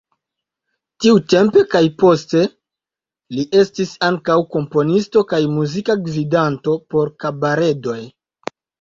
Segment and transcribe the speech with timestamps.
[1.03, 2.41] Tiutempe kaj poste
[3.37, 8.01] li estis ankaŭ komponisto kaj muzika gvidanto por kabaredoj.